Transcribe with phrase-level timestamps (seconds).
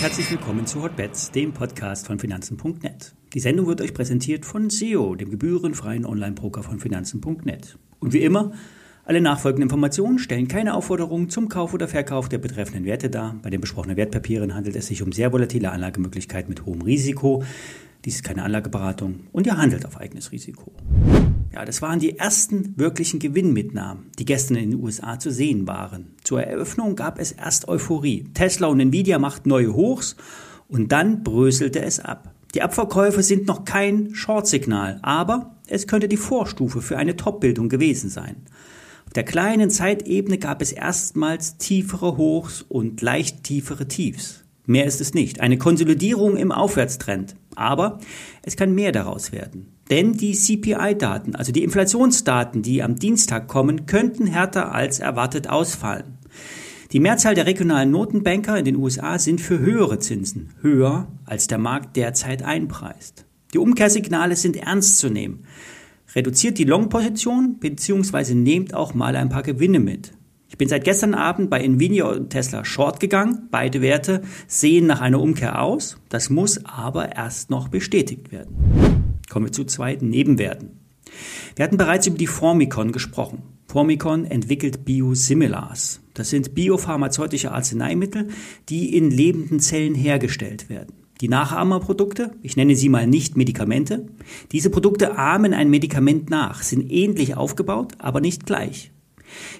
[0.00, 3.14] herzlich willkommen zu Hotbets, dem Podcast von Finanzen.net.
[3.34, 7.76] Die Sendung wird euch präsentiert von SEO, dem gebührenfreien Online-Broker von Finanzen.net.
[7.98, 8.52] Und wie immer,
[9.04, 13.36] alle nachfolgenden Informationen stellen keine Aufforderung zum Kauf oder Verkauf der betreffenden Werte dar.
[13.42, 17.44] Bei den besprochenen Wertpapieren handelt es sich um sehr volatile Anlagemöglichkeiten mit hohem Risiko.
[18.06, 20.72] Dies ist keine Anlageberatung und ihr handelt auf eigenes Risiko.
[21.52, 26.14] Ja, das waren die ersten wirklichen Gewinnmitnahmen, die gestern in den USA zu sehen waren.
[26.22, 28.24] Zur Eröffnung gab es erst Euphorie.
[28.34, 30.16] Tesla und Nvidia machten neue Hochs
[30.68, 32.32] und dann bröselte es ab.
[32.54, 38.10] Die Abverkäufe sind noch kein Short-Signal, aber es könnte die Vorstufe für eine Top-Bildung gewesen
[38.10, 38.36] sein.
[39.06, 44.44] Auf der kleinen Zeitebene gab es erstmals tiefere Hochs und leicht tiefere Tiefs.
[44.66, 45.40] Mehr ist es nicht.
[45.40, 47.34] Eine Konsolidierung im Aufwärtstrend.
[47.56, 47.98] Aber
[48.42, 49.79] es kann mehr daraus werden.
[49.90, 56.18] Denn die CPI-Daten, also die Inflationsdaten, die am Dienstag kommen, könnten härter als erwartet ausfallen.
[56.92, 61.58] Die Mehrzahl der regionalen Notenbanker in den USA sind für höhere Zinsen, höher als der
[61.58, 63.26] Markt derzeit einpreist.
[63.52, 65.44] Die Umkehrsignale sind ernst zu nehmen.
[66.14, 68.34] Reduziert die Long-Position bzw.
[68.34, 70.12] nehmt auch mal ein paar Gewinne mit.
[70.48, 73.48] Ich bin seit gestern Abend bei Nvidia und Tesla short gegangen.
[73.52, 75.96] Beide Werte sehen nach einer Umkehr aus.
[76.08, 78.89] Das muss aber erst noch bestätigt werden.
[79.30, 80.80] Kommen wir zu zweiten Nebenwerten.
[81.56, 83.42] Wir hatten bereits über die Formicon gesprochen.
[83.66, 86.00] Formicon entwickelt Biosimilars.
[86.14, 88.28] Das sind biopharmazeutische Arzneimittel,
[88.68, 90.94] die in lebenden Zellen hergestellt werden.
[91.20, 94.06] Die Nachahmerprodukte, ich nenne sie mal nicht Medikamente,
[94.52, 98.90] diese Produkte ahmen ein Medikament nach, sind ähnlich aufgebaut, aber nicht gleich.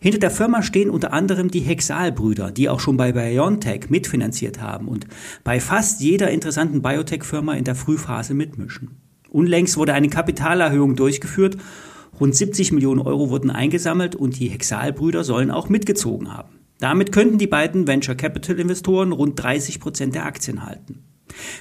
[0.00, 4.88] Hinter der Firma stehen unter anderem die Hexal-Brüder, die auch schon bei BioNTech mitfinanziert haben
[4.88, 5.06] und
[5.44, 9.07] bei fast jeder interessanten Biotech-Firma in der Frühphase mitmischen.
[9.30, 11.56] Unlängst wurde eine Kapitalerhöhung durchgeführt.
[12.18, 16.58] Rund 70 Millionen Euro wurden eingesammelt und die Hexalbrüder sollen auch mitgezogen haben.
[16.80, 21.04] Damit könnten die beiden Venture Capital Investoren rund 30 Prozent der Aktien halten.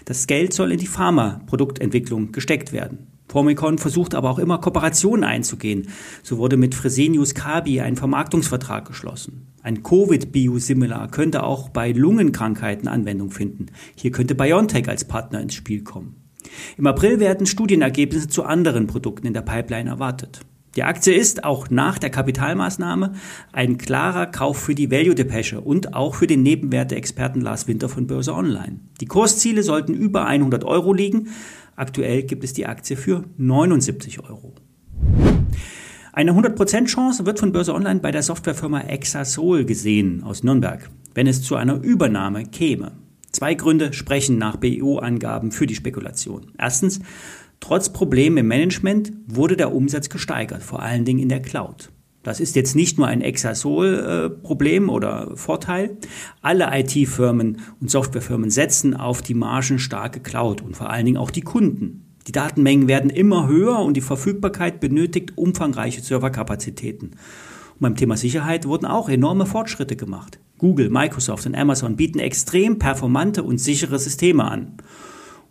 [0.05, 3.07] Das Geld soll in die Pharma-Produktentwicklung gesteckt werden.
[3.27, 5.87] Formicon versucht aber auch immer Kooperationen einzugehen.
[6.23, 9.47] So wurde mit Fresenius Kabi ein Vermarktungsvertrag geschlossen.
[9.61, 13.67] Ein Covid-Biosimilar könnte auch bei Lungenkrankheiten Anwendung finden.
[13.95, 16.26] Hier könnte BioNTech als Partner ins Spiel kommen.
[16.77, 20.41] Im April werden Studienergebnisse zu anderen Produkten in der Pipeline erwartet.
[20.77, 23.13] Die Aktie ist auch nach der Kapitalmaßnahme
[23.51, 28.35] ein klarer Kauf für die Value-Depesche und auch für den Nebenwerte-Experten Lars Winter von Börse
[28.35, 28.79] Online.
[29.01, 31.29] Die Kursziele sollten über 100 Euro liegen.
[31.75, 34.53] Aktuell gibt es die Aktie für 79 Euro.
[36.13, 41.25] Eine 100% Chance wird von Börse Online bei der Softwarefirma Exasol gesehen aus Nürnberg, wenn
[41.25, 42.91] es zu einer Übernahme käme.
[43.37, 46.53] Zwei Gründe sprechen nach BIO-Angaben für die Spekulation.
[46.57, 47.01] Erstens,
[47.59, 51.91] trotz Problemen im Management wurde der Umsatz gesteigert, vor allen Dingen in der Cloud.
[52.23, 55.97] Das ist jetzt nicht nur ein Exasol-Problem oder Vorteil.
[56.41, 61.41] Alle IT-Firmen und Softwarefirmen setzen auf die margenstarke Cloud und vor allen Dingen auch die
[61.41, 62.15] Kunden.
[62.25, 67.11] Die Datenmengen werden immer höher und die Verfügbarkeit benötigt umfangreiche Serverkapazitäten.
[67.77, 70.39] Und beim Thema Sicherheit wurden auch enorme Fortschritte gemacht.
[70.57, 74.73] Google, Microsoft und Amazon bieten extrem performante und sichere Systeme an.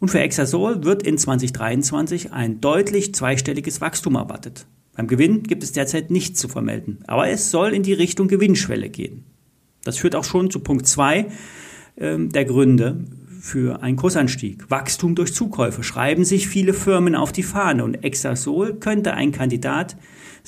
[0.00, 4.66] Und für Exasol wird in 2023 ein deutlich zweistelliges Wachstum erwartet.
[4.96, 8.88] Beim Gewinn gibt es derzeit nichts zu vermelden, aber es soll in die Richtung Gewinnschwelle
[8.88, 9.24] gehen.
[9.84, 11.26] Das führt auch schon zu Punkt 2
[11.96, 13.04] äh, der Gründe
[13.40, 14.68] für einen Kursanstieg.
[14.70, 19.96] Wachstum durch Zukäufe schreiben sich viele Firmen auf die Fahne und Exasol könnte ein Kandidat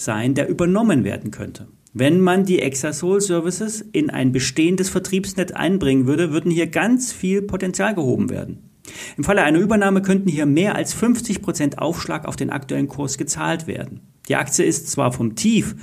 [0.00, 1.68] sein, der übernommen werden könnte.
[1.92, 7.42] Wenn man die Exasol Services in ein bestehendes Vertriebsnetz einbringen würde, würden hier ganz viel
[7.42, 8.70] Potenzial gehoben werden.
[9.16, 13.18] Im Falle einer Übernahme könnten hier mehr als 50 Prozent Aufschlag auf den aktuellen Kurs
[13.18, 14.00] gezahlt werden.
[14.28, 15.74] Die Aktie ist zwar vom Tief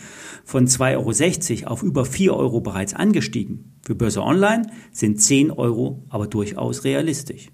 [0.44, 3.80] von 2,60 Euro auf über 4 Euro bereits angestiegen.
[3.84, 7.48] Für Börse Online sind 10 Euro aber durchaus realistisch.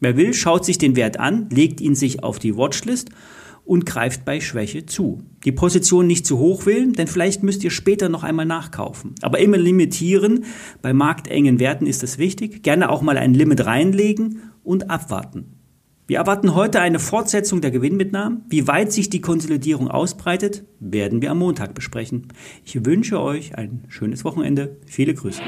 [0.00, 3.08] Wer will, schaut sich den Wert an, legt ihn sich auf die Watchlist
[3.64, 5.22] und greift bei Schwäche zu.
[5.44, 9.14] Die Position nicht zu hoch wählen, denn vielleicht müsst ihr später noch einmal nachkaufen.
[9.22, 10.44] Aber immer limitieren.
[10.82, 12.62] Bei marktengen Werten ist es wichtig.
[12.62, 15.54] Gerne auch mal ein Limit reinlegen und abwarten.
[16.06, 18.42] Wir erwarten heute eine Fortsetzung der Gewinnmitnahmen.
[18.50, 22.28] Wie weit sich die Konsolidierung ausbreitet, werden wir am Montag besprechen.
[22.62, 24.76] Ich wünsche euch ein schönes Wochenende.
[24.84, 25.40] Viele Grüße.